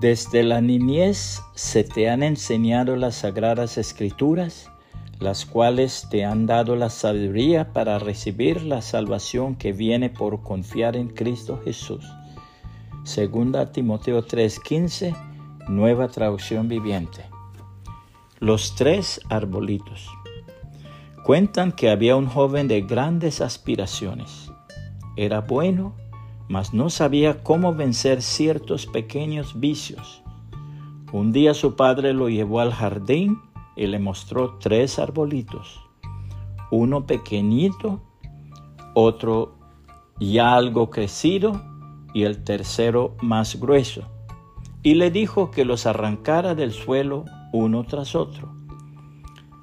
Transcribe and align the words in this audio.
Desde 0.00 0.44
la 0.44 0.60
niñez 0.60 1.42
se 1.56 1.82
te 1.82 2.08
han 2.08 2.22
enseñado 2.22 2.94
las 2.94 3.16
sagradas 3.16 3.78
escrituras, 3.78 4.70
las 5.18 5.44
cuales 5.44 6.06
te 6.08 6.24
han 6.24 6.46
dado 6.46 6.76
la 6.76 6.88
sabiduría 6.88 7.72
para 7.72 7.98
recibir 7.98 8.62
la 8.62 8.80
salvación 8.80 9.56
que 9.56 9.72
viene 9.72 10.08
por 10.08 10.44
confiar 10.44 10.94
en 10.94 11.08
Cristo 11.08 11.60
Jesús. 11.64 12.04
Segunda 13.02 13.72
Timoteo 13.72 14.24
3:15, 14.24 15.16
nueva 15.66 16.06
traducción 16.06 16.68
viviente. 16.68 17.24
Los 18.38 18.76
tres 18.76 19.20
arbolitos. 19.28 20.08
Cuentan 21.24 21.72
que 21.72 21.90
había 21.90 22.14
un 22.14 22.28
joven 22.28 22.68
de 22.68 22.82
grandes 22.82 23.40
aspiraciones. 23.40 24.52
Era 25.16 25.40
bueno, 25.40 25.96
mas 26.48 26.72
no 26.72 26.90
sabía 26.90 27.42
cómo 27.42 27.74
vencer 27.74 28.22
ciertos 28.22 28.86
pequeños 28.86 29.58
vicios. 29.60 30.22
Un 31.12 31.32
día 31.32 31.54
su 31.54 31.76
padre 31.76 32.12
lo 32.12 32.28
llevó 32.28 32.60
al 32.60 32.72
jardín 32.72 33.40
y 33.76 33.86
le 33.86 33.98
mostró 33.98 34.58
tres 34.58 34.98
arbolitos, 34.98 35.80
uno 36.70 37.06
pequeñito, 37.06 38.00
otro 38.94 39.56
ya 40.18 40.54
algo 40.54 40.90
crecido 40.90 41.62
y 42.12 42.24
el 42.24 42.42
tercero 42.42 43.16
más 43.22 43.60
grueso, 43.60 44.02
y 44.82 44.94
le 44.94 45.10
dijo 45.10 45.50
que 45.50 45.64
los 45.64 45.86
arrancara 45.86 46.54
del 46.54 46.72
suelo 46.72 47.24
uno 47.52 47.84
tras 47.84 48.14
otro. 48.14 48.52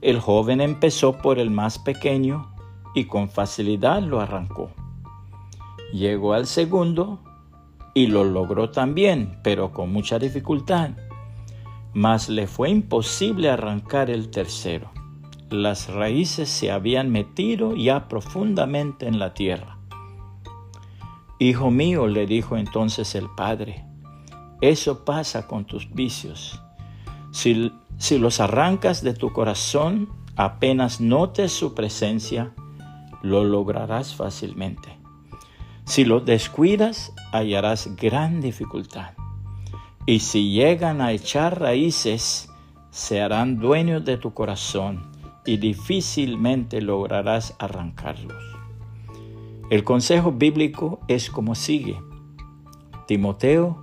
El 0.00 0.20
joven 0.20 0.60
empezó 0.60 1.18
por 1.18 1.38
el 1.38 1.50
más 1.50 1.78
pequeño 1.78 2.54
y 2.94 3.04
con 3.04 3.28
facilidad 3.28 4.02
lo 4.02 4.20
arrancó. 4.20 4.70
Llegó 5.92 6.34
al 6.34 6.46
segundo 6.46 7.20
y 7.94 8.06
lo 8.06 8.24
logró 8.24 8.70
también, 8.70 9.38
pero 9.42 9.72
con 9.72 9.92
mucha 9.92 10.18
dificultad. 10.18 10.90
Mas 11.94 12.28
le 12.28 12.46
fue 12.46 12.70
imposible 12.70 13.50
arrancar 13.50 14.10
el 14.10 14.30
tercero. 14.30 14.90
Las 15.50 15.88
raíces 15.88 16.50
se 16.50 16.70
habían 16.70 17.10
metido 17.10 17.74
ya 17.74 18.06
profundamente 18.06 19.06
en 19.06 19.18
la 19.18 19.32
tierra. 19.32 19.78
Hijo 21.38 21.70
mío, 21.70 22.06
le 22.06 22.26
dijo 22.26 22.56
entonces 22.56 23.14
el 23.14 23.28
padre, 23.36 23.84
eso 24.60 25.04
pasa 25.04 25.46
con 25.46 25.64
tus 25.64 25.90
vicios. 25.94 26.60
Si, 27.30 27.72
si 27.96 28.18
los 28.18 28.40
arrancas 28.40 29.02
de 29.02 29.14
tu 29.14 29.32
corazón, 29.32 30.08
apenas 30.36 31.00
notes 31.00 31.52
su 31.52 31.74
presencia, 31.74 32.52
lo 33.22 33.44
lograrás 33.44 34.14
fácilmente. 34.14 34.97
Si 35.88 36.04
los 36.04 36.26
descuidas, 36.26 37.14
hallarás 37.32 37.96
gran 37.96 38.42
dificultad. 38.42 39.14
Y 40.04 40.20
si 40.20 40.52
llegan 40.52 41.00
a 41.00 41.12
echar 41.12 41.60
raíces, 41.60 42.50
se 42.90 43.22
harán 43.22 43.58
dueños 43.58 44.04
de 44.04 44.18
tu 44.18 44.34
corazón 44.34 45.10
y 45.46 45.56
difícilmente 45.56 46.82
lograrás 46.82 47.54
arrancarlos. 47.58 48.42
El 49.70 49.82
consejo 49.82 50.30
bíblico 50.30 51.00
es 51.08 51.30
como 51.30 51.54
sigue. 51.54 51.98
Timoteo, 53.06 53.82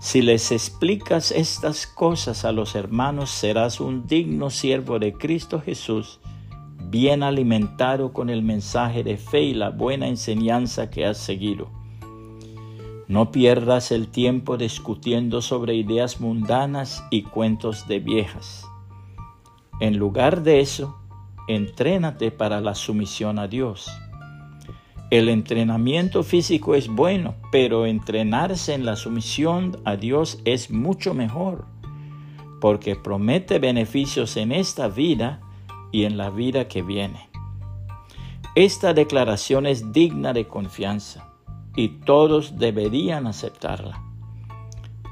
si 0.00 0.22
les 0.22 0.50
explicas 0.52 1.32
estas 1.32 1.86
cosas 1.86 2.46
a 2.46 2.52
los 2.52 2.74
hermanos, 2.74 3.28
serás 3.28 3.78
un 3.78 4.06
digno 4.06 4.48
siervo 4.48 4.98
de 4.98 5.12
Cristo 5.12 5.60
Jesús 5.60 6.19
bien 6.90 7.22
alimentado 7.22 8.12
con 8.12 8.30
el 8.30 8.42
mensaje 8.42 9.04
de 9.04 9.16
fe 9.16 9.42
y 9.42 9.54
la 9.54 9.70
buena 9.70 10.08
enseñanza 10.08 10.90
que 10.90 11.06
has 11.06 11.18
seguido. 11.18 11.68
No 13.06 13.30
pierdas 13.30 13.92
el 13.92 14.08
tiempo 14.08 14.56
discutiendo 14.56 15.40
sobre 15.40 15.74
ideas 15.74 16.20
mundanas 16.20 17.04
y 17.10 17.22
cuentos 17.22 17.86
de 17.88 18.00
viejas. 18.00 18.66
En 19.80 19.98
lugar 19.98 20.42
de 20.42 20.60
eso, 20.60 20.96
entrénate 21.48 22.30
para 22.30 22.60
la 22.60 22.74
sumisión 22.74 23.38
a 23.38 23.48
Dios. 23.48 23.90
El 25.10 25.28
entrenamiento 25.28 26.22
físico 26.22 26.74
es 26.76 26.88
bueno, 26.88 27.34
pero 27.50 27.86
entrenarse 27.86 28.74
en 28.74 28.84
la 28.84 28.94
sumisión 28.94 29.76
a 29.84 29.96
Dios 29.96 30.40
es 30.44 30.70
mucho 30.70 31.14
mejor, 31.14 31.64
porque 32.60 32.94
promete 32.94 33.58
beneficios 33.58 34.36
en 34.36 34.52
esta 34.52 34.86
vida 34.86 35.40
y 35.92 36.04
en 36.04 36.16
la 36.16 36.30
vida 36.30 36.68
que 36.68 36.82
viene. 36.82 37.28
Esta 38.54 38.94
declaración 38.94 39.66
es 39.66 39.92
digna 39.92 40.32
de 40.32 40.48
confianza 40.48 41.32
y 41.76 41.88
todos 42.04 42.58
deberían 42.58 43.26
aceptarla. 43.26 44.02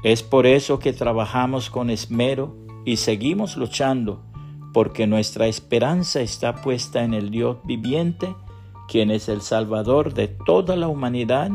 Es 0.03 0.23
por 0.23 0.45
eso 0.45 0.79
que 0.79 0.93
trabajamos 0.93 1.69
con 1.69 1.89
esmero 1.89 2.55
y 2.85 2.97
seguimos 2.97 3.57
luchando, 3.57 4.21
porque 4.73 5.07
nuestra 5.07 5.47
esperanza 5.47 6.21
está 6.21 6.55
puesta 6.55 7.03
en 7.03 7.13
el 7.13 7.31
Dios 7.31 7.57
viviente, 7.63 8.35
quien 8.87 9.11
es 9.11 9.29
el 9.29 9.41
Salvador 9.41 10.13
de 10.13 10.27
toda 10.27 10.75
la 10.75 10.87
humanidad 10.87 11.51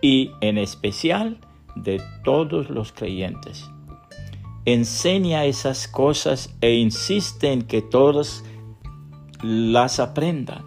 y 0.00 0.30
en 0.40 0.58
especial 0.58 1.38
de 1.74 2.00
todos 2.24 2.70
los 2.70 2.92
creyentes. 2.92 3.68
Enseña 4.64 5.44
esas 5.44 5.88
cosas 5.88 6.54
e 6.60 6.74
insiste 6.74 7.52
en 7.52 7.62
que 7.62 7.80
todos 7.80 8.44
las 9.42 10.00
aprendan. 10.00 10.64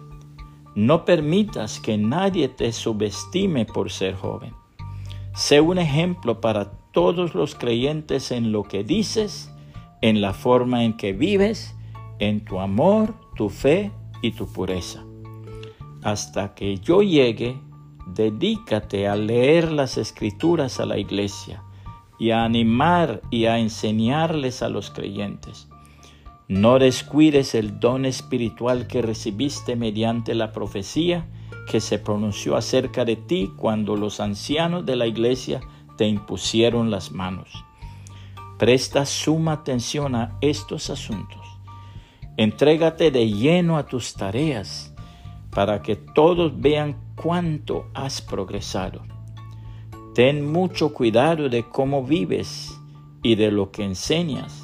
No 0.74 1.04
permitas 1.04 1.80
que 1.80 1.98
nadie 1.98 2.48
te 2.48 2.72
subestime 2.72 3.66
por 3.66 3.90
ser 3.90 4.14
joven. 4.14 4.54
Sé 5.34 5.60
un 5.60 5.78
ejemplo 5.78 6.40
para 6.40 6.72
todos 6.92 7.34
los 7.34 7.54
creyentes 7.54 8.30
en 8.30 8.52
lo 8.52 8.62
que 8.62 8.84
dices, 8.84 9.50
en 10.00 10.20
la 10.20 10.32
forma 10.32 10.84
en 10.84 10.96
que 10.96 11.12
vives, 11.12 11.74
en 12.18 12.44
tu 12.44 12.60
amor, 12.60 13.14
tu 13.36 13.48
fe 13.48 13.90
y 14.22 14.32
tu 14.32 14.46
pureza. 14.46 15.04
Hasta 16.02 16.54
que 16.54 16.78
yo 16.78 17.02
llegue, 17.02 17.58
dedícate 18.06 19.08
a 19.08 19.16
leer 19.16 19.72
las 19.72 19.96
escrituras 19.98 20.80
a 20.80 20.86
la 20.86 20.98
iglesia 20.98 21.62
y 22.18 22.30
a 22.30 22.44
animar 22.44 23.22
y 23.30 23.46
a 23.46 23.58
enseñarles 23.58 24.62
a 24.62 24.68
los 24.68 24.90
creyentes. 24.90 25.68
No 26.48 26.78
descuides 26.78 27.54
el 27.54 27.78
don 27.78 28.04
espiritual 28.04 28.86
que 28.86 29.00
recibiste 29.00 29.76
mediante 29.76 30.34
la 30.34 30.52
profecía 30.52 31.26
que 31.70 31.80
se 31.80 31.98
pronunció 31.98 32.56
acerca 32.56 33.04
de 33.04 33.16
ti 33.16 33.52
cuando 33.56 33.96
los 33.96 34.20
ancianos 34.20 34.84
de 34.84 34.96
la 34.96 35.06
iglesia 35.06 35.60
te 35.96 36.06
impusieron 36.06 36.90
las 36.90 37.12
manos. 37.12 37.48
Presta 38.58 39.06
suma 39.06 39.52
atención 39.52 40.14
a 40.14 40.36
estos 40.40 40.90
asuntos. 40.90 41.40
Entrégate 42.36 43.10
de 43.10 43.30
lleno 43.30 43.76
a 43.76 43.86
tus 43.86 44.14
tareas 44.14 44.94
para 45.50 45.82
que 45.82 45.96
todos 45.96 46.60
vean 46.60 46.96
cuánto 47.14 47.86
has 47.94 48.20
progresado. 48.20 49.02
Ten 50.14 50.50
mucho 50.50 50.92
cuidado 50.92 51.48
de 51.48 51.68
cómo 51.68 52.04
vives 52.04 52.78
y 53.22 53.36
de 53.36 53.50
lo 53.50 53.70
que 53.70 53.84
enseñas 53.84 54.61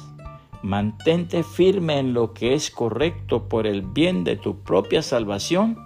Mantente 0.61 1.43
firme 1.43 1.99
en 1.99 2.13
lo 2.13 2.33
que 2.33 2.53
es 2.53 2.69
correcto 2.69 3.47
por 3.47 3.65
el 3.65 3.81
bien 3.81 4.23
de 4.23 4.35
tu 4.35 4.61
propia 4.61 5.01
salvación 5.01 5.77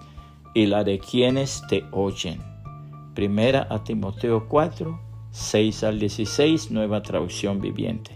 y 0.55 0.65
la 0.65 0.83
de 0.83 0.99
quienes 0.99 1.61
te 1.69 1.85
oyen. 1.91 2.41
Primera 3.13 3.67
a 3.69 3.83
Timoteo 3.83 4.47
4, 4.47 4.99
6 5.31 5.83
al 5.83 5.99
16, 5.99 6.71
nueva 6.71 7.03
traducción 7.03 7.61
viviente. 7.61 8.15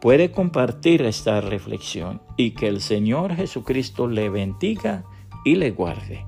Puede 0.00 0.30
compartir 0.30 1.02
esta 1.02 1.40
reflexión 1.40 2.20
y 2.36 2.52
que 2.52 2.68
el 2.68 2.80
Señor 2.80 3.34
Jesucristo 3.34 4.06
le 4.06 4.28
bendiga 4.28 5.04
y 5.44 5.56
le 5.56 5.70
guarde. 5.70 6.26